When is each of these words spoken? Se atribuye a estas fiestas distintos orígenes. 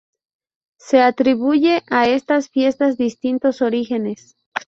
Se 0.79 0.99
atribuye 0.99 1.83
a 1.91 2.07
estas 2.09 2.49
fiestas 2.49 2.97
distintos 2.97 3.61
orígenes. 3.61 4.35